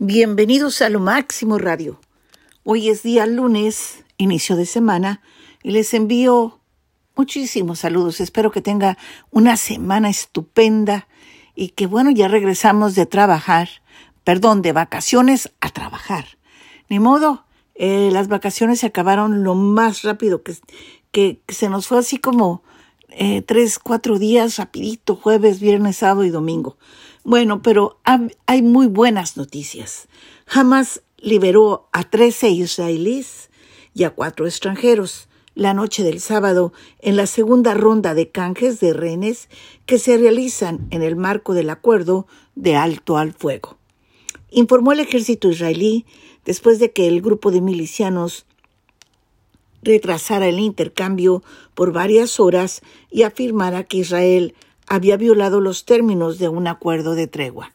Bienvenidos 0.00 0.82
a 0.82 0.88
Lo 0.88 0.98
Máximo 0.98 1.56
Radio. 1.56 2.00
Hoy 2.64 2.88
es 2.88 3.04
día 3.04 3.26
lunes, 3.26 4.04
inicio 4.16 4.56
de 4.56 4.66
semana, 4.66 5.22
y 5.62 5.70
les 5.70 5.94
envío 5.94 6.58
muchísimos 7.14 7.78
saludos. 7.78 8.20
Espero 8.20 8.50
que 8.50 8.60
tenga 8.60 8.98
una 9.30 9.56
semana 9.56 10.10
estupenda 10.10 11.06
y 11.54 11.68
que 11.68 11.86
bueno, 11.86 12.10
ya 12.10 12.26
regresamos 12.26 12.96
de 12.96 13.06
trabajar, 13.06 13.68
perdón, 14.24 14.62
de 14.62 14.72
vacaciones 14.72 15.52
a 15.60 15.70
trabajar. 15.70 16.38
Ni 16.88 16.98
modo, 16.98 17.44
eh, 17.76 18.10
las 18.12 18.26
vacaciones 18.26 18.80
se 18.80 18.86
acabaron 18.86 19.44
lo 19.44 19.54
más 19.54 20.02
rápido 20.02 20.42
que, 20.42 20.56
que, 21.12 21.40
se 21.46 21.68
nos 21.68 21.86
fue 21.86 22.00
así 22.00 22.18
como 22.18 22.64
eh, 23.10 23.42
tres, 23.42 23.78
cuatro 23.78 24.18
días 24.18 24.56
rapidito, 24.56 25.14
jueves, 25.14 25.60
viernes, 25.60 25.98
sábado 25.98 26.24
y 26.24 26.30
domingo. 26.30 26.78
Bueno, 27.24 27.62
pero 27.62 27.98
hay 28.44 28.60
muy 28.60 28.86
buenas 28.86 29.38
noticias. 29.38 30.08
Hamas 30.46 31.02
liberó 31.16 31.88
a 31.90 32.04
13 32.04 32.50
israelíes 32.50 33.48
y 33.94 34.04
a 34.04 34.10
cuatro 34.10 34.46
extranjeros 34.46 35.28
la 35.54 35.72
noche 35.72 36.02
del 36.02 36.20
sábado 36.20 36.74
en 36.98 37.16
la 37.16 37.26
segunda 37.26 37.72
ronda 37.72 38.12
de 38.12 38.28
canjes 38.28 38.78
de 38.78 38.92
rehenes 38.92 39.48
que 39.86 39.98
se 39.98 40.18
realizan 40.18 40.86
en 40.90 41.02
el 41.02 41.16
marco 41.16 41.54
del 41.54 41.70
acuerdo 41.70 42.26
de 42.56 42.76
alto 42.76 43.16
al 43.16 43.32
fuego. 43.32 43.78
Informó 44.50 44.92
el 44.92 45.00
ejército 45.00 45.48
israelí 45.48 46.04
después 46.44 46.78
de 46.78 46.92
que 46.92 47.08
el 47.08 47.22
grupo 47.22 47.50
de 47.50 47.62
milicianos 47.62 48.44
retrasara 49.82 50.46
el 50.46 50.58
intercambio 50.58 51.42
por 51.74 51.92
varias 51.92 52.38
horas 52.38 52.82
y 53.10 53.22
afirmara 53.22 53.84
que 53.84 53.98
Israel 53.98 54.54
había 54.86 55.16
violado 55.16 55.60
los 55.60 55.84
términos 55.84 56.38
de 56.38 56.48
un 56.48 56.66
acuerdo 56.66 57.14
de 57.14 57.26
tregua. 57.26 57.72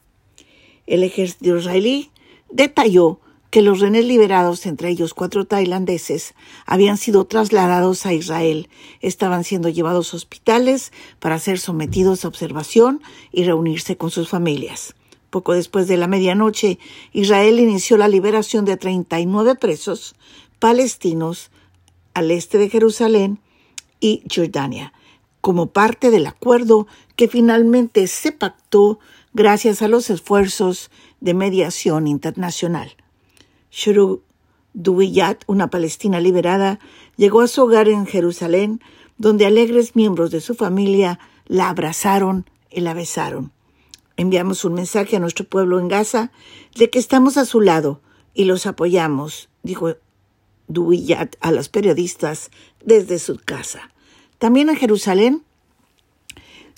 El 0.88 1.04
ejército 1.04 1.58
israelí 1.58 2.12
detalló 2.52 3.20
que 3.50 3.62
los 3.62 3.80
rehenes 3.80 4.06
liberados, 4.06 4.66
entre 4.66 4.90
ellos 4.90 5.14
cuatro 5.14 5.46
tailandeses, 5.46 6.36
habían 6.66 6.98
sido 6.98 7.26
trasladados 7.26 8.06
a 8.06 8.14
Israel, 8.14 8.70
estaban 9.02 9.44
siendo 9.44 9.70
llevados 9.70 10.14
a 10.14 10.18
hospitales 10.18 10.92
para 11.20 11.40
ser 11.40 11.60
sometidos 11.60 12.26
a 12.26 12.28
observación 12.28 13.02
y 13.32 13.44
reunirse 13.44 13.98
con 13.98 14.12
sus 14.12 14.30
familias. 14.30 14.96
Poco 15.30 15.54
después 15.54 15.88
de 15.88 15.98
la 15.98 16.08
medianoche, 16.08 16.80
Israel 17.14 17.60
inició 17.60 17.98
la 17.98 18.08
liberación 18.08 18.66
de 18.66 18.78
39 18.78 19.56
presos 19.56 20.16
palestinos 20.60 21.52
al 22.14 22.32
este 22.32 22.58
de 22.58 22.70
Jerusalén 22.70 23.40
y 24.00 24.24
Jordania, 24.34 24.94
como 25.42 25.68
parte 25.68 26.12
del 26.12 26.28
acuerdo 26.28 26.88
que 27.20 27.28
finalmente 27.28 28.08
se 28.08 28.32
pactó 28.32 28.98
gracias 29.34 29.82
a 29.82 29.90
los 29.90 30.10
esfuerzos 30.10 30.90
de 31.20 31.34
mediación 31.34 32.08
internacional. 32.08 32.96
Shuru 33.70 34.24
Duwiyat, 34.74 35.44
una 35.46 35.70
palestina 35.70 36.22
liberada, 36.22 36.80
llegó 37.18 37.42
a 37.42 37.50
su 37.50 37.62
hogar 37.62 37.90
en 37.90 38.06
Jerusalén, 38.06 38.80
donde 39.18 39.46
alegres 39.46 39.98
miembros 39.98 40.32
de 40.32 40.40
su 40.40 40.56
familia 40.56 41.20
la 41.46 41.68
abrazaron 41.68 42.50
y 42.72 42.80
la 42.80 42.94
besaron. 42.94 43.52
Enviamos 44.16 44.64
un 44.64 44.76
mensaje 44.76 45.18
a 45.18 45.20
nuestro 45.20 45.44
pueblo 45.44 45.78
en 45.78 45.90
Gaza 45.90 46.32
de 46.78 46.90
que 46.90 47.00
estamos 47.00 47.36
a 47.36 47.44
su 47.44 47.60
lado 47.60 48.00
y 48.34 48.46
los 48.46 48.66
apoyamos, 48.66 49.50
dijo 49.62 49.98
Duwiyat 50.70 51.36
a 51.42 51.52
los 51.52 51.68
periodistas 51.68 52.50
desde 52.82 53.20
su 53.20 53.38
casa. 53.44 53.92
También 54.38 54.70
en 54.70 54.78
Jerusalén, 54.78 55.44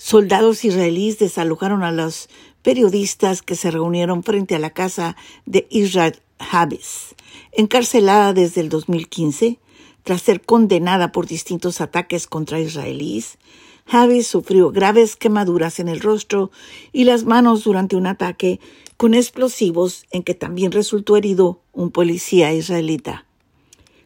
soldados 0.02 0.66
israelíes 0.66 1.19
desalojaron 1.19 1.83
a 1.83 1.91
los 1.91 2.27
periodistas 2.63 3.44
que 3.44 3.55
se 3.55 3.69
reunieron 3.69 4.23
frente 4.23 4.55
a 4.55 4.59
la 4.59 4.71
casa 4.71 5.16
de 5.45 5.67
Israel 5.69 6.19
Habis, 6.39 7.13
encarcelada 7.52 8.33
desde 8.33 8.61
el 8.61 8.69
2015 8.69 9.59
tras 10.02 10.23
ser 10.23 10.41
condenada 10.41 11.11
por 11.11 11.27
distintos 11.27 11.81
ataques 11.81 12.26
contra 12.26 12.59
israelíes. 12.59 13.37
Habis 13.86 14.26
sufrió 14.26 14.71
graves 14.71 15.15
quemaduras 15.15 15.80
en 15.80 15.87
el 15.87 15.99
rostro 15.99 16.49
y 16.92 17.03
las 17.03 17.23
manos 17.23 17.64
durante 17.64 17.95
un 17.95 18.08
ataque 18.08 18.59
con 18.97 19.14
explosivos 19.14 20.05
en 20.09 20.23
que 20.23 20.33
también 20.33 20.71
resultó 20.71 21.15
herido 21.15 21.61
un 21.73 21.92
policía 21.92 22.52
israelita. 22.53 23.26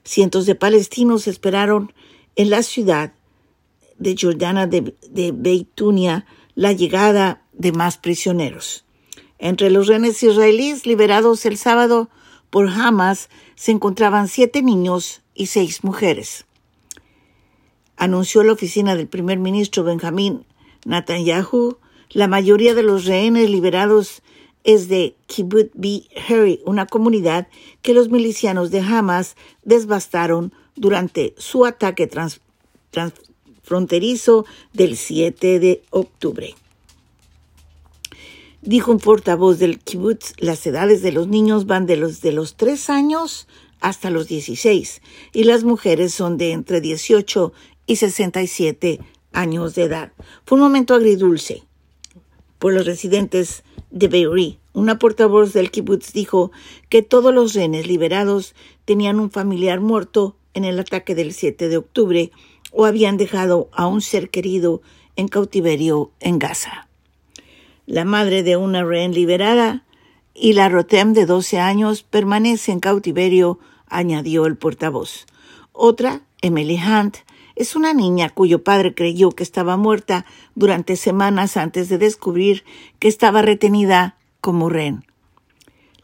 Cientos 0.04 0.46
de 0.46 0.56
palestinos 0.56 1.28
esperaron 1.28 1.94
en 2.36 2.50
la 2.50 2.64
ciudad 2.64 3.14
de 3.98 4.16
Jordana 4.20 4.68
de, 4.68 4.94
Beitunia 5.34 6.26
la 6.56 6.72
llegada 6.72 7.44
de 7.54 7.72
más 7.72 7.98
prisioneros. 7.98 8.86
Entre 9.40 9.70
los 9.70 9.88
rehenes 9.88 10.22
israelíes 10.24 10.86
liberados 10.86 11.46
el 11.46 11.58
sábado 11.58 12.10
por 12.50 12.70
Hamas 12.70 13.30
se 13.56 13.72
encontraban 13.72 14.28
siete 14.28 14.62
niños 14.62 15.22
y 15.34 15.48
seis 15.48 15.84
mujeres. 15.84 16.46
Anunció 17.98 18.44
la 18.44 18.54
oficina 18.54 18.96
del 18.96 19.08
primer 19.08 19.40
ministro 19.40 19.84
Benjamín 19.84 20.46
Netanyahu, 20.86 21.78
la 22.10 22.28
mayoría 22.28 22.76
de 22.76 22.84
los 22.84 23.06
rehenes 23.06 23.50
liberados 23.50 24.22
es 24.64 24.88
de 24.88 25.16
Kibbutz 25.28 25.72
B. 25.76 26.08
Harry, 26.28 26.62
una 26.66 26.86
comunidad 26.88 27.48
que 27.82 27.94
los 27.94 28.10
milicianos 28.10 28.72
de 28.72 28.82
Hamas 28.82 29.36
devastaron 29.64 30.54
durante 30.76 31.36
su 31.38 31.66
ataque 31.66 32.08
trans, 32.08 32.42
fronterizo 33.66 34.46
del 34.74 34.96
7 34.96 35.60
de 35.60 35.82
octubre. 35.90 36.56
Dijo 38.62 38.92
un 38.92 39.00
portavoz 39.00 39.60
del 39.60 39.80
kibbutz, 39.80 40.34
las 40.38 40.66
edades 40.66 41.02
de 41.02 41.12
los 41.12 41.28
niños 41.28 41.66
van 41.66 41.86
de 41.86 41.98
los 41.98 42.22
de 42.22 42.32
los 42.32 42.56
3 42.56 42.90
años 42.90 43.48
hasta 43.80 44.10
los 44.10 44.28
16 44.28 45.02
y 45.34 45.44
las 45.44 45.64
mujeres 45.64 46.14
son 46.14 46.38
de 46.38 46.52
entre 46.52 46.82
18 46.82 47.54
y 47.86 47.98
67 47.98 49.00
años 49.34 49.76
de 49.76 49.84
edad. 49.84 50.14
Fue 50.46 50.58
un 50.58 50.64
momento 50.64 50.96
agridulce 50.96 51.64
por 52.58 52.74
los 52.74 52.86
residentes 52.86 53.64
de 53.92 54.08
Beirut. 54.08 54.58
Una 54.74 54.98
portavoz 54.98 55.54
del 55.54 55.72
kibbutz 55.72 56.12
dijo 56.12 56.52
que 56.90 57.02
todos 57.02 57.34
los 57.34 57.54
rehenes 57.54 57.88
liberados 57.88 58.56
tenían 58.86 59.20
un 59.20 59.30
familiar 59.30 59.80
muerto 59.80 60.36
en 60.54 60.66
el 60.66 60.80
ataque 60.80 61.14
del 61.14 61.34
7 61.34 61.70
de 61.70 61.78
octubre 61.78 62.32
o 62.76 62.86
habían 62.86 63.16
dejado 63.18 63.70
a 63.72 63.88
un 63.88 64.02
ser 64.02 64.30
querido 64.30 64.82
en 65.16 65.30
cautiverio 65.30 66.12
en 66.20 66.40
Gaza. 66.40 66.90
La 67.86 68.04
madre 68.04 68.44
de 68.44 68.58
una 68.58 68.84
rehén 68.84 69.14
liberada 69.14 69.86
y 70.34 70.54
la 70.54 70.68
Rotem 70.68 71.14
de 71.14 71.26
12 71.26 71.60
años 71.60 72.04
permanece 72.04 72.74
en 72.74 72.82
cautiverio, 72.82 73.60
añadió 73.88 74.46
el 74.46 74.58
portavoz. 74.58 75.26
Otra, 75.72 76.22
Emily 76.42 76.78
Hunt, 76.78 77.18
es 77.56 77.78
una 77.78 77.94
niña 77.94 78.30
cuyo 78.30 78.64
padre 78.64 78.94
creyó 78.94 79.32
que 79.32 79.44
estaba 79.44 79.78
muerta 79.78 80.26
durante 80.56 80.98
semanas 80.98 81.56
antes 81.56 81.88
de 81.88 81.98
descubrir 81.98 82.66
que 83.00 83.08
estaba 83.08 83.42
retenida 83.42 84.18
como 84.42 84.70
rehén. 84.70 85.06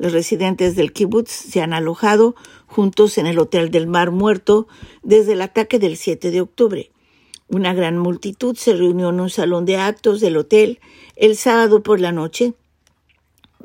Los 0.01 0.13
residentes 0.13 0.75
del 0.75 0.93
kibbutz 0.93 1.29
se 1.29 1.61
han 1.61 1.73
alojado 1.73 2.33
juntos 2.65 3.19
en 3.19 3.27
el 3.27 3.37
Hotel 3.37 3.69
del 3.69 3.85
Mar 3.85 4.09
Muerto 4.09 4.67
desde 5.03 5.33
el 5.33 5.43
ataque 5.43 5.77
del 5.77 5.95
7 5.95 6.31
de 6.31 6.41
octubre. 6.41 6.91
Una 7.47 7.75
gran 7.75 7.99
multitud 7.99 8.55
se 8.55 8.73
reunió 8.73 9.09
en 9.09 9.19
un 9.19 9.29
salón 9.29 9.63
de 9.65 9.77
actos 9.77 10.19
del 10.19 10.37
hotel 10.37 10.79
el 11.15 11.37
sábado 11.37 11.83
por 11.83 11.99
la 11.99 12.11
noche, 12.11 12.55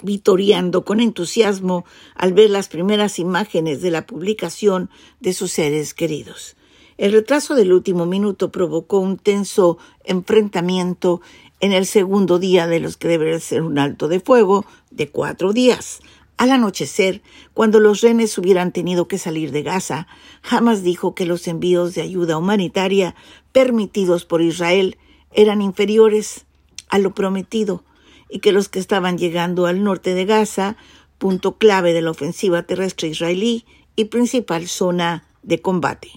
vitoriando 0.02 0.84
con 0.84 1.00
entusiasmo 1.00 1.86
al 2.14 2.34
ver 2.34 2.50
las 2.50 2.68
primeras 2.68 3.18
imágenes 3.18 3.80
de 3.80 3.92
la 3.92 4.04
publicación 4.04 4.90
de 5.20 5.32
sus 5.32 5.52
seres 5.52 5.94
queridos. 5.94 6.54
El 6.98 7.12
retraso 7.12 7.54
del 7.54 7.72
último 7.72 8.04
minuto 8.04 8.52
provocó 8.52 8.98
un 8.98 9.16
tenso 9.16 9.78
enfrentamiento 10.04 11.22
en 11.60 11.72
el 11.72 11.86
segundo 11.86 12.38
día 12.38 12.66
de 12.66 12.80
los 12.80 12.96
que 12.96 13.08
debería 13.08 13.40
ser 13.40 13.62
un 13.62 13.78
alto 13.78 14.08
de 14.08 14.20
fuego 14.20 14.66
de 14.90 15.08
cuatro 15.08 15.52
días. 15.52 16.00
Al 16.36 16.50
anochecer, 16.50 17.22
cuando 17.54 17.80
los 17.80 18.02
renes 18.02 18.36
hubieran 18.36 18.70
tenido 18.70 19.08
que 19.08 19.16
salir 19.16 19.52
de 19.52 19.62
Gaza, 19.62 20.06
Hamas 20.42 20.82
dijo 20.82 21.14
que 21.14 21.24
los 21.24 21.48
envíos 21.48 21.94
de 21.94 22.02
ayuda 22.02 22.36
humanitaria 22.36 23.14
permitidos 23.52 24.26
por 24.26 24.42
Israel 24.42 24.98
eran 25.32 25.62
inferiores 25.62 26.44
a 26.88 26.98
lo 26.98 27.14
prometido 27.14 27.84
y 28.28 28.40
que 28.40 28.52
los 28.52 28.68
que 28.68 28.78
estaban 28.78 29.16
llegando 29.16 29.66
al 29.66 29.82
norte 29.82 30.14
de 30.14 30.26
Gaza, 30.26 30.76
punto 31.18 31.56
clave 31.56 31.94
de 31.94 32.02
la 32.02 32.10
ofensiva 32.10 32.64
terrestre 32.64 33.08
israelí 33.08 33.64
y 33.94 34.06
principal 34.06 34.68
zona 34.68 35.24
de 35.42 35.62
combate, 35.62 36.10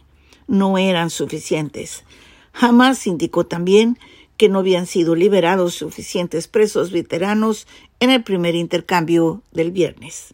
no 0.48 0.78
eran 0.78 1.10
suficientes. 1.10 2.04
Hamas 2.54 3.08
indicó 3.08 3.46
también 3.46 3.98
que 4.40 4.48
no 4.48 4.60
habían 4.60 4.88
sido 4.88 5.16
liberados 5.16 5.76
suficientes 5.76 6.48
presos 6.48 6.92
veteranos 6.92 7.68
en 8.00 8.10
el 8.10 8.24
primer 8.24 8.56
intercambio 8.56 9.44
del 9.52 9.72
viernes. 9.72 10.34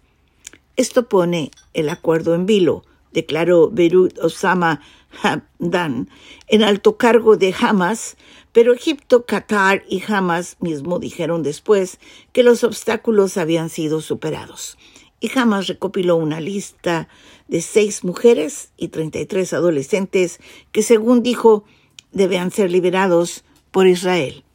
Esto 0.75 1.09
pone 1.09 1.49
el 1.73 1.89
acuerdo 1.89 2.35
en 2.35 2.45
vilo, 2.45 2.83
declaró 3.13 3.71
Beirut 3.71 4.15
Osama 4.19 4.81
Hamdan, 5.23 6.07
en 6.45 6.61
alto 6.61 6.97
cargo 6.97 7.35
de 7.35 7.55
Hamas, 7.59 8.15
pero 8.51 8.75
Egipto, 8.75 9.25
Qatar 9.25 9.83
y 9.89 10.03
Hamas 10.07 10.57
mismo 10.59 10.99
dijeron 10.99 11.41
después 11.41 11.97
que 12.31 12.43
los 12.43 12.63
obstáculos 12.63 13.37
habían 13.37 13.69
sido 13.71 14.01
superados. 14.01 14.77
y 15.19 15.29
jamás 15.29 15.65
recopiló 15.65 16.17
una 16.17 16.39
lista 16.39 17.07
de 17.47 17.61
seis 17.63 18.03
mujeres 18.03 18.69
y 18.77 18.89
33 18.89 19.53
adolescentes 19.53 20.39
que, 20.71 20.83
según 20.83 21.23
dijo, 21.23 21.63
debían 22.11 22.51
ser 22.51 22.69
liberados 22.69 23.43
por 23.75 23.87
Israel. 23.87 24.45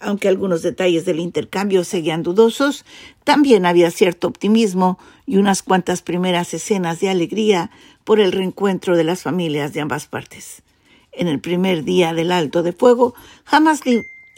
Aunque 0.00 0.26
algunos 0.26 0.62
detalles 0.62 1.04
del 1.04 1.20
intercambio 1.20 1.84
seguían 1.84 2.22
dudosos, 2.22 2.86
también 3.22 3.66
había 3.66 3.90
cierto 3.90 4.26
optimismo 4.26 4.98
y 5.26 5.36
unas 5.36 5.62
cuantas 5.62 6.00
primeras 6.00 6.54
escenas 6.54 6.98
de 6.98 7.10
alegría 7.10 7.70
por 8.04 8.20
el 8.20 8.32
reencuentro 8.32 8.96
de 8.96 9.04
las 9.04 9.22
familias 9.22 9.74
de 9.74 9.82
ambas 9.82 10.06
partes. 10.06 10.62
En 11.12 11.28
el 11.28 11.40
primer 11.40 11.84
día 11.84 12.14
del 12.14 12.32
alto 12.32 12.62
de 12.62 12.72
fuego, 12.72 13.14
jamás 13.44 13.82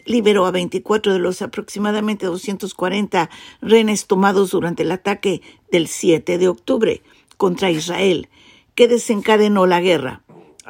liberó 0.03 0.45
a 0.45 0.51
24 0.51 1.13
de 1.13 1.19
los 1.19 1.41
aproximadamente 1.41 2.25
240 2.25 3.29
rehenes 3.61 4.07
tomados 4.07 4.51
durante 4.51 4.83
el 4.83 4.91
ataque 4.91 5.41
del 5.71 5.87
7 5.87 6.37
de 6.37 6.49
octubre 6.49 7.01
contra 7.37 7.71
Israel, 7.71 8.27
que 8.75 8.89
desencadenó 8.89 9.65
la 9.67 9.79
guerra. 9.79 10.21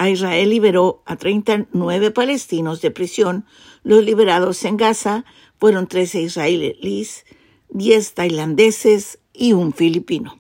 Israel 0.06 0.50
liberó 0.50 1.02
a 1.06 1.16
39 1.16 2.12
palestinos 2.12 2.82
de 2.82 2.92
prisión. 2.92 3.46
Los 3.84 4.04
liberados 4.04 4.64
en 4.64 4.78
Gaza 4.78 5.26
fueron 5.60 5.88
13 5.88 6.22
israelíes, 6.22 7.26
10 7.70 8.14
tailandeses 8.14 9.20
y 9.34 9.54
un 9.54 9.74
filipino. 9.74 10.40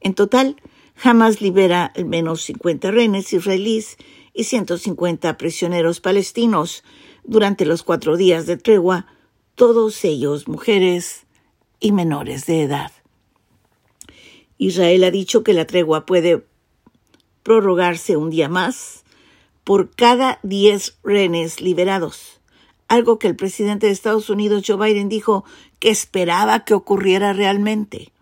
En 0.00 0.14
total, 0.14 0.56
Hamas 1.02 1.40
libera 1.40 1.86
al 1.96 2.04
menos 2.04 2.42
50 2.42 2.90
rehenes 2.90 3.32
israelíes 3.32 3.96
y 4.34 4.44
150 4.44 5.36
prisioneros 5.36 6.00
palestinos, 6.00 6.84
durante 7.24 7.64
los 7.64 7.82
cuatro 7.82 8.16
días 8.16 8.46
de 8.46 8.56
tregua, 8.56 9.06
todos 9.54 10.04
ellos 10.04 10.48
mujeres 10.48 11.26
y 11.78 11.92
menores 11.92 12.46
de 12.46 12.62
edad. 12.62 12.92
Israel 14.58 15.04
ha 15.04 15.10
dicho 15.10 15.42
que 15.42 15.52
la 15.52 15.66
tregua 15.66 16.06
puede 16.06 16.44
prorrogarse 17.42 18.16
un 18.16 18.30
día 18.30 18.48
más 18.48 19.04
por 19.64 19.94
cada 19.94 20.38
diez 20.42 20.98
rehenes 21.04 21.60
liberados, 21.60 22.40
algo 22.88 23.18
que 23.18 23.28
el 23.28 23.36
presidente 23.36 23.86
de 23.86 23.92
Estados 23.92 24.28
Unidos, 24.28 24.64
Joe 24.66 24.76
Biden, 24.76 25.08
dijo 25.08 25.44
que 25.78 25.90
esperaba 25.90 26.64
que 26.64 26.74
ocurriera 26.74 27.32
realmente. 27.32 28.12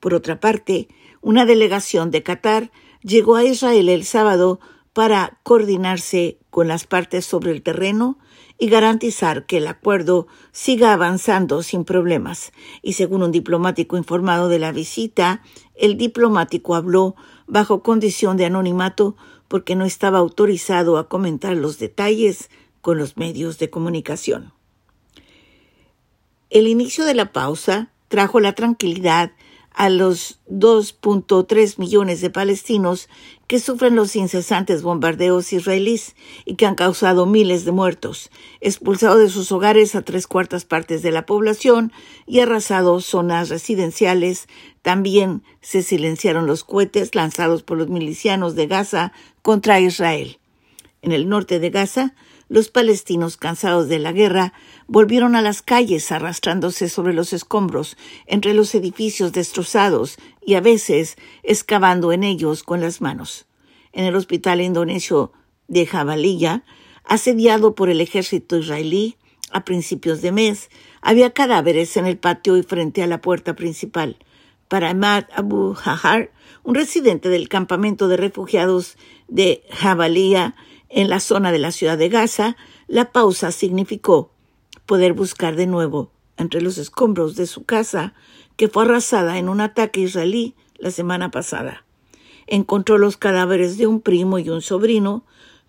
Por 0.00 0.14
otra 0.14 0.40
parte, 0.40 0.88
una 1.20 1.46
delegación 1.46 2.10
de 2.10 2.22
Qatar 2.22 2.70
llegó 3.02 3.36
a 3.36 3.44
Israel 3.44 3.88
el 3.88 4.04
sábado 4.04 4.60
para 4.92 5.38
coordinarse 5.42 6.38
con 6.50 6.68
las 6.68 6.86
partes 6.86 7.24
sobre 7.24 7.52
el 7.52 7.62
terreno 7.62 8.18
y 8.58 8.68
garantizar 8.68 9.46
que 9.46 9.56
el 9.56 9.66
acuerdo 9.66 10.26
siga 10.52 10.92
avanzando 10.92 11.62
sin 11.62 11.84
problemas. 11.84 12.52
Y 12.82 12.92
según 12.92 13.22
un 13.22 13.32
diplomático 13.32 13.96
informado 13.96 14.48
de 14.48 14.58
la 14.58 14.72
visita, 14.72 15.42
el 15.74 15.96
diplomático 15.96 16.74
habló 16.74 17.16
bajo 17.50 17.82
condición 17.82 18.36
de 18.36 18.46
anonimato 18.46 19.16
porque 19.48 19.74
no 19.74 19.84
estaba 19.84 20.18
autorizado 20.18 20.96
a 20.96 21.08
comentar 21.08 21.56
los 21.56 21.78
detalles 21.78 22.48
con 22.80 22.96
los 22.96 23.16
medios 23.16 23.58
de 23.58 23.68
comunicación. 23.68 24.52
El 26.48 26.68
inicio 26.68 27.04
de 27.04 27.14
la 27.14 27.32
pausa 27.32 27.90
trajo 28.08 28.40
la 28.40 28.54
tranquilidad 28.54 29.32
a 29.72 29.88
los 29.88 30.40
2.3 30.48 31.78
millones 31.78 32.20
de 32.20 32.30
palestinos 32.30 33.08
que 33.46 33.58
sufren 33.58 33.96
los 33.96 34.14
incesantes 34.16 34.82
bombardeos 34.82 35.52
israelíes 35.52 36.14
y 36.44 36.54
que 36.54 36.66
han 36.66 36.74
causado 36.74 37.26
miles 37.26 37.64
de 37.64 37.72
muertos, 37.72 38.30
expulsado 38.60 39.18
de 39.18 39.28
sus 39.28 39.50
hogares 39.52 39.94
a 39.94 40.02
tres 40.02 40.26
cuartas 40.26 40.64
partes 40.64 41.02
de 41.02 41.10
la 41.10 41.26
población 41.26 41.92
y 42.26 42.40
arrasado 42.40 43.00
zonas 43.00 43.48
residenciales. 43.48 44.48
También 44.82 45.42
se 45.60 45.82
silenciaron 45.82 46.46
los 46.46 46.64
cohetes 46.64 47.14
lanzados 47.14 47.62
por 47.62 47.78
los 47.78 47.88
milicianos 47.88 48.54
de 48.54 48.66
Gaza 48.66 49.12
contra 49.42 49.80
Israel. 49.80 50.38
En 51.02 51.12
el 51.12 51.28
norte 51.28 51.58
de 51.58 51.70
Gaza, 51.70 52.14
los 52.50 52.68
palestinos 52.68 53.36
cansados 53.36 53.88
de 53.88 54.00
la 54.00 54.10
guerra 54.10 54.52
volvieron 54.88 55.36
a 55.36 55.40
las 55.40 55.62
calles 55.62 56.10
arrastrándose 56.10 56.88
sobre 56.88 57.14
los 57.14 57.32
escombros, 57.32 57.96
entre 58.26 58.54
los 58.54 58.74
edificios 58.74 59.32
destrozados 59.32 60.18
y 60.44 60.54
a 60.54 60.60
veces 60.60 61.16
excavando 61.44 62.12
en 62.12 62.24
ellos 62.24 62.64
con 62.64 62.80
las 62.80 63.00
manos. 63.00 63.46
En 63.92 64.04
el 64.04 64.16
hospital 64.16 64.60
indonesio 64.60 65.32
de 65.68 65.86
Jabalilla, 65.86 66.64
asediado 67.04 67.76
por 67.76 67.88
el 67.88 68.00
ejército 68.00 68.56
israelí 68.56 69.16
a 69.52 69.64
principios 69.64 70.20
de 70.20 70.32
mes, 70.32 70.70
había 71.02 71.30
cadáveres 71.30 71.96
en 71.96 72.04
el 72.04 72.18
patio 72.18 72.56
y 72.56 72.64
frente 72.64 73.04
a 73.04 73.06
la 73.06 73.20
puerta 73.20 73.54
principal. 73.54 74.18
Para 74.66 74.90
Ahmad 74.90 75.26
Abu 75.36 75.76
Hahar, 75.84 76.32
un 76.64 76.74
residente 76.74 77.28
del 77.28 77.48
campamento 77.48 78.08
de 78.08 78.16
refugiados 78.16 78.96
de 79.28 79.62
Jabalilla, 79.70 80.56
en 80.90 81.08
la 81.08 81.20
zona 81.20 81.52
de 81.52 81.58
la 81.58 81.72
ciudad 81.72 81.96
de 81.96 82.08
Gaza, 82.08 82.56
la 82.88 83.12
pausa 83.12 83.52
significó 83.52 84.32
poder 84.86 85.12
buscar 85.12 85.54
de 85.54 85.66
nuevo 85.66 86.10
entre 86.36 86.60
los 86.60 86.78
escombros 86.78 87.36
de 87.36 87.46
su 87.46 87.64
casa, 87.64 88.12
que 88.56 88.68
fue 88.68 88.84
arrasada 88.84 89.38
en 89.38 89.48
un 89.48 89.60
ataque 89.60 90.00
israelí 90.00 90.56
la 90.76 90.90
semana 90.90 91.30
pasada. 91.30 91.84
Encontró 92.46 92.98
los 92.98 93.16
cadáveres 93.16 93.78
de 93.78 93.86
un 93.86 94.00
primo 94.00 94.38
y 94.38 94.50
un 94.50 94.62
sobrino, 94.62 95.24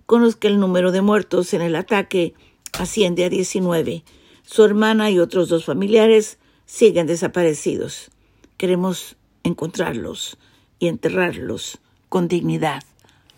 con 0.08 0.24
los 0.24 0.36
que 0.36 0.48
el 0.48 0.60
número 0.60 0.92
de 0.92 1.02
muertos 1.02 1.54
en 1.54 1.62
el 1.62 1.76
ataque 1.76 2.34
asciende 2.74 3.26
a 3.26 3.30
19. 3.30 4.04
Su 4.42 4.64
hermana 4.64 5.12
y 5.12 5.20
otros 5.20 5.50
dos 5.50 5.66
familiares 5.66 6.40
siguen 6.66 7.06
desaparecidos. 7.06 8.10
Queremos 8.58 9.18
encontrarlos 9.44 10.38
y 10.80 10.88
enterrarlos 10.88 11.78
con 12.10 12.28
dignidad, 12.28 12.82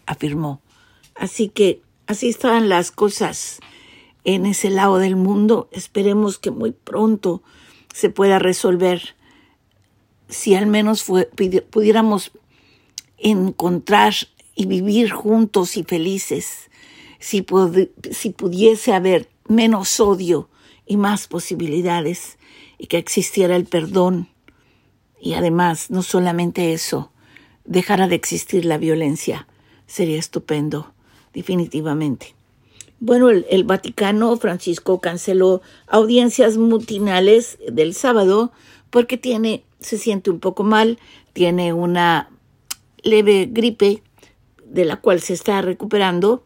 afirmó. 0.06 0.62
Así 1.16 1.50
que 1.50 1.82
así 2.08 2.30
están 2.30 2.70
las 2.70 2.92
cosas 2.92 3.60
en 4.24 4.46
ese 4.46 4.70
lado 4.70 4.98
del 4.98 5.16
mundo. 5.16 5.70
Esperemos 5.72 6.38
que 6.38 6.52
muy 6.52 6.72
pronto 6.72 7.44
se 7.94 8.10
pueda 8.10 8.40
resolver. 8.40 9.16
Si 10.28 10.56
al 10.56 10.66
menos 10.66 11.06
pudiéramos 11.70 12.32
encontrar 13.18 14.14
y 14.56 14.66
vivir 14.66 15.12
juntos 15.12 15.78
y 15.78 15.84
felices, 15.84 16.70
si, 17.20 17.46
si 18.12 18.30
pudiese 18.32 18.94
haber 18.94 19.30
menos 19.48 20.00
odio 20.00 20.50
y 20.86 20.98
más 20.98 21.28
posibilidades 21.28 22.38
y 22.78 22.88
que 22.88 22.98
existiera 22.98 23.56
el 23.56 23.66
perdón. 23.66 24.30
Y 25.22 25.36
además, 25.36 25.90
no 25.90 26.02
solamente 26.02 26.74
eso, 26.74 27.12
dejara 27.64 28.08
de 28.08 28.16
existir 28.16 28.66
la 28.66 28.78
violencia, 28.78 29.48
sería 29.88 30.20
estupendo 30.20 30.94
definitivamente. 31.34 32.36
Bueno, 33.00 33.30
el, 33.30 33.64
Vaticano, 33.66 34.38
Francisco, 34.38 35.02
canceló 35.02 35.62
audiencias 35.88 36.58
mutinales 36.58 37.58
del 37.70 37.94
sábado 37.94 38.54
porque 38.90 39.18
tiene, 39.18 39.66
se 39.80 39.98
siente 39.98 40.30
un 40.30 40.40
poco 40.40 40.64
mal, 40.64 41.00
tiene 41.34 41.74
una 41.74 42.30
leve 43.02 43.50
gripe 43.52 44.02
de 44.66 44.86
la 44.86 45.02
cual 45.02 45.20
se 45.20 45.34
está 45.34 45.62
recuperando, 45.62 46.44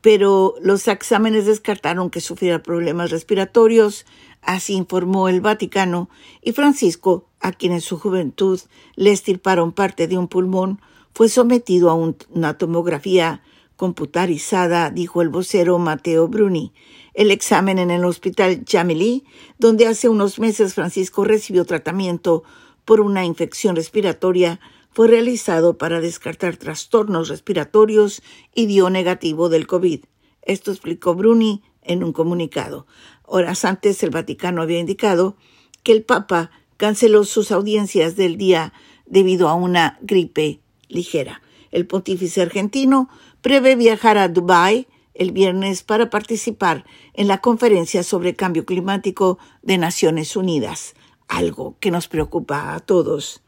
pero 0.00 0.54
los 0.62 0.86
exámenes 0.86 1.46
descartaron 1.46 2.08
que 2.08 2.20
sufriera 2.20 2.62
problemas 2.62 3.10
respiratorios, 3.10 4.06
así 4.40 4.74
informó 4.74 5.28
el 5.28 5.40
Vaticano, 5.40 6.08
y 6.42 6.52
Francisco, 6.52 7.26
a 7.40 7.52
quien 7.52 7.72
en 7.72 7.80
su 7.80 7.98
juventud 7.98 8.60
le 8.94 9.10
estirparon 9.10 9.72
parte 9.72 10.06
de 10.06 10.16
un 10.16 10.28
pulmón, 10.28 10.80
fue 11.14 11.28
sometido 11.28 11.90
a 11.90 11.94
una 11.94 12.56
tomografía 12.58 13.42
computarizada, 13.76 14.90
dijo 14.90 15.22
el 15.22 15.30
vocero 15.30 15.78
Mateo 15.78 16.28
Bruni. 16.28 16.72
El 17.14 17.30
examen 17.30 17.78
en 17.78 17.90
el 17.90 18.04
hospital 18.04 18.64
Jamili, 18.68 19.24
donde 19.58 19.86
hace 19.86 20.08
unos 20.08 20.38
meses 20.38 20.74
Francisco 20.74 21.24
recibió 21.24 21.64
tratamiento 21.64 22.44
por 22.84 23.00
una 23.00 23.24
infección 23.24 23.76
respiratoria, 23.76 24.60
fue 24.90 25.08
realizado 25.08 25.78
para 25.78 26.00
descartar 26.00 26.56
trastornos 26.56 27.28
respiratorios 27.28 28.22
y 28.54 28.66
dio 28.66 28.90
negativo 28.90 29.48
del 29.48 29.66
COVID. 29.66 30.04
Esto 30.42 30.72
explicó 30.72 31.14
Bruni 31.14 31.62
en 31.82 32.04
un 32.04 32.12
comunicado. 32.12 32.86
Horas 33.24 33.64
antes 33.64 34.02
el 34.02 34.10
Vaticano 34.10 34.62
había 34.62 34.78
indicado 34.78 35.36
que 35.82 35.92
el 35.92 36.02
Papa 36.02 36.50
canceló 36.76 37.24
sus 37.24 37.52
audiencias 37.52 38.16
del 38.16 38.36
día 38.36 38.72
debido 39.06 39.48
a 39.48 39.54
una 39.54 39.98
gripe 40.02 40.60
ligera. 40.90 41.42
El 41.70 41.86
pontífice 41.86 42.42
argentino 42.42 43.08
prevé 43.40 43.76
viajar 43.76 44.18
a 44.18 44.28
Dubái 44.28 44.86
el 45.14 45.32
viernes 45.32 45.82
para 45.82 46.10
participar 46.10 46.84
en 47.14 47.28
la 47.28 47.40
conferencia 47.40 48.02
sobre 48.02 48.34
cambio 48.34 48.64
climático 48.64 49.38
de 49.62 49.78
Naciones 49.78 50.36
Unidas, 50.36 50.94
algo 51.28 51.76
que 51.80 51.90
nos 51.90 52.08
preocupa 52.08 52.74
a 52.74 52.80
todos. 52.80 53.42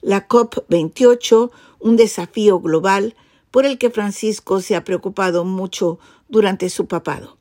La 0.00 0.28
COP28, 0.28 1.50
un 1.80 1.96
desafío 1.96 2.60
global 2.60 3.14
por 3.50 3.66
el 3.66 3.78
que 3.78 3.90
Francisco 3.90 4.60
se 4.60 4.76
ha 4.76 4.84
preocupado 4.84 5.44
mucho 5.44 5.98
durante 6.28 6.68
su 6.70 6.86
papado. 6.86 7.38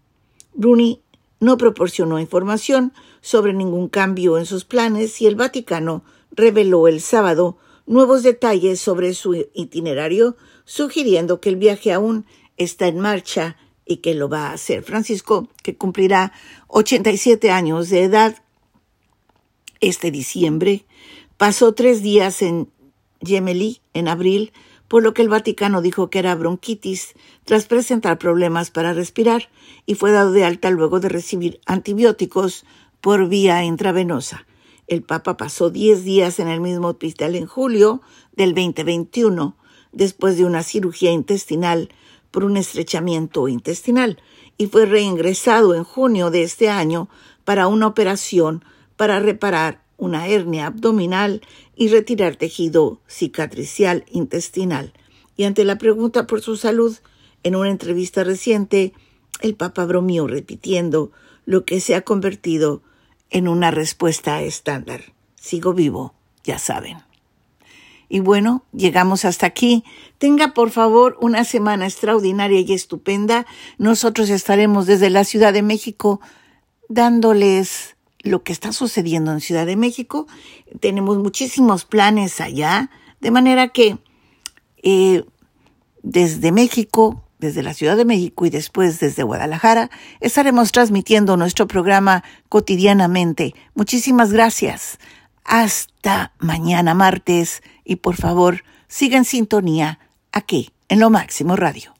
Bruni 0.54 1.02
no 1.40 1.58
proporcionó 1.58 2.20
información 2.20 2.94
sobre 3.22 3.54
ningún 3.54 3.90
cambio 3.90 4.38
en 4.38 4.46
sus 4.46 4.64
planes 4.64 5.22
y 5.22 5.28
el 5.28 5.36
Vaticano 5.36 6.04
reveló 6.32 6.88
el 6.88 7.02
sábado 7.02 7.58
nuevos 7.86 8.24
detalles 8.24 8.80
sobre 8.80 9.14
su 9.14 9.36
itinerario, 9.54 10.38
sugiriendo 10.66 11.42
que 11.42 11.50
el 11.50 11.58
viaje 11.58 11.94
aún 11.94 12.26
está 12.58 12.88
en 12.88 13.00
marcha 13.00 13.58
y 13.86 13.98
que 13.98 14.16
lo 14.16 14.30
va 14.30 14.48
a 14.48 14.54
hacer. 14.54 14.84
Francisco, 14.84 15.50
que 15.62 15.76
cumplirá 15.76 16.34
87 16.68 17.52
años 17.52 17.90
de 17.90 18.04
edad 18.04 18.38
este 19.82 20.12
diciembre, 20.12 20.86
pasó 21.38 21.74
tres 21.74 22.02
días 22.02 22.42
en 22.42 22.70
Gemelli 23.22 23.82
en 23.94 24.08
abril, 24.08 24.54
por 24.88 25.04
lo 25.04 25.14
que 25.14 25.22
el 25.22 25.30
Vaticano 25.30 25.82
dijo 25.82 26.10
que 26.10 26.20
era 26.20 26.36
bronquitis 26.36 27.14
tras 27.46 27.66
presentar 27.66 28.18
problemas 28.18 28.70
para 28.72 28.94
respirar 28.94 29.50
y 29.86 29.96
fue 29.96 30.12
dado 30.12 30.32
de 30.32 30.46
alta 30.46 30.70
luego 30.70 31.00
de 31.00 31.10
recibir 31.10 31.60
antibióticos 31.66 32.66
por 33.02 33.28
vía 33.28 33.64
intravenosa. 33.64 34.46
El 34.94 35.02
Papa 35.02 35.38
pasó 35.38 35.72
10 35.72 36.04
días 36.04 36.40
en 36.40 36.48
el 36.48 36.62
mismo 36.62 36.90
hospital 36.90 37.36
en 37.36 37.48
julio 37.48 38.04
del 38.36 38.54
2021 38.54 39.58
después 39.92 40.38
de 40.38 40.46
una 40.46 40.62
cirugía 40.62 41.12
intestinal 41.12 41.90
por 42.30 42.46
un 42.46 42.58
estrechamiento 42.58 43.48
intestinal 43.48 44.22
y 44.56 44.68
fue 44.68 44.86
reingresado 44.86 45.74
en 45.74 45.84
junio 45.84 46.30
de 46.30 46.44
este 46.44 46.70
año 46.70 47.10
para 47.44 47.66
una 47.66 47.88
operación 47.88 48.64
para 48.96 49.20
reparar 49.20 49.82
una 49.98 50.28
hernia 50.28 50.68
abdominal 50.68 51.42
y 51.76 51.88
retirar 51.88 52.36
tejido 52.36 53.02
cicatricial 53.08 54.06
intestinal. 54.12 54.94
Y 55.36 55.46
ante 55.46 55.66
la 55.66 55.80
pregunta 55.80 56.28
por 56.28 56.42
su 56.42 56.56
salud, 56.56 56.96
en 57.42 57.56
una 57.56 57.72
entrevista 57.72 58.24
reciente, 58.24 58.94
el 59.42 59.56
Papa 59.56 59.86
bromeó 59.86 60.28
repitiendo 60.28 61.12
lo 61.48 61.66
que 61.66 61.80
se 61.80 61.96
ha 61.96 62.04
convertido 62.04 62.84
en 63.34 63.48
una 63.50 63.72
respuesta 63.72 64.42
estándar. 64.42 65.02
Sigo 65.36 65.74
vivo, 65.74 66.14
ya 66.46 66.60
saben. 66.60 67.00
Y 68.08 68.20
bueno, 68.20 68.64
llegamos 68.72 69.26
hasta 69.26 69.48
aquí. 69.48 69.84
Tenga 70.20 70.54
por 70.54 70.70
favor 70.70 71.18
una 71.20 71.44
semana 71.44 71.86
extraordinaria 71.86 72.60
y 72.62 72.72
estupenda. 72.72 73.48
Nosotros 73.80 74.30
estaremos 74.30 74.86
desde 74.86 75.10
la 75.10 75.24
Ciudad 75.24 75.52
de 75.52 75.64
México 75.64 76.22
dándoles 76.90 77.96
lo 78.20 78.44
que 78.44 78.54
está 78.54 78.72
sucediendo 78.72 79.32
en 79.32 79.42
Ciudad 79.42 79.66
de 79.66 79.78
México. 79.78 80.28
Tenemos 80.80 81.18
muchísimos 81.18 81.86
planes 81.86 82.40
allá, 82.40 82.92
de 83.20 83.32
manera 83.32 83.70
que 83.70 83.98
eh, 84.84 85.26
desde 86.04 86.52
México 86.52 87.23
desde 87.44 87.62
la 87.62 87.74
Ciudad 87.74 87.98
de 87.98 88.06
México 88.06 88.46
y 88.46 88.50
después 88.50 89.00
desde 89.00 89.24
Guadalajara, 89.24 89.92
estaremos 90.22 90.72
transmitiendo 90.72 91.36
nuestro 91.38 91.68
programa 91.68 92.24
cotidianamente. 92.50 93.54
Muchísimas 93.76 94.32
gracias. 94.32 94.98
Hasta 95.44 96.32
mañana 96.40 96.94
martes 96.94 97.62
y 97.84 97.98
por 97.98 98.16
favor, 98.16 98.64
sigan 98.88 99.26
sintonía 99.26 100.00
aquí 100.32 100.72
en 100.88 101.02
Lo 101.02 101.10
Máximo 101.10 101.58
Radio. 101.58 101.94